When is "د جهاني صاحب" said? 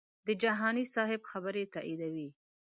0.27-1.21